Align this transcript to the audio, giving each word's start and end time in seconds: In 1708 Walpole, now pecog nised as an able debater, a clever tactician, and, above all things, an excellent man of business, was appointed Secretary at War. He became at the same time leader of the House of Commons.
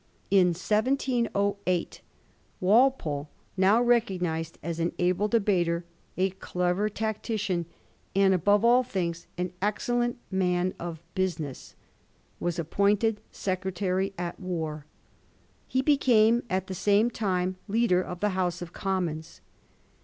In 0.31 0.47
1708 0.55 2.01
Walpole, 2.59 3.29
now 3.55 3.83
pecog 3.83 4.19
nised 4.19 4.55
as 4.63 4.79
an 4.79 4.93
able 4.97 5.27
debater, 5.27 5.85
a 6.17 6.31
clever 6.31 6.89
tactician, 6.89 7.67
and, 8.15 8.33
above 8.33 8.65
all 8.65 8.81
things, 8.81 9.27
an 9.37 9.53
excellent 9.61 10.17
man 10.31 10.73
of 10.79 11.03
business, 11.13 11.75
was 12.39 12.57
appointed 12.57 13.21
Secretary 13.31 14.11
at 14.17 14.39
War. 14.39 14.87
He 15.67 15.83
became 15.83 16.41
at 16.49 16.65
the 16.65 16.73
same 16.73 17.11
time 17.11 17.57
leader 17.67 18.01
of 18.01 18.21
the 18.21 18.29
House 18.29 18.63
of 18.63 18.73
Commons. 18.73 19.39